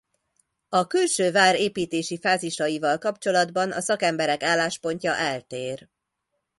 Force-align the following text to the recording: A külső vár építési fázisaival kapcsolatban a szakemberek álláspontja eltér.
A 0.69 0.87
külső 0.87 1.31
vár 1.31 1.55
építési 1.55 2.19
fázisaival 2.19 2.97
kapcsolatban 2.97 3.71
a 3.71 3.81
szakemberek 3.81 4.43
álláspontja 4.43 5.15
eltér. 5.15 5.89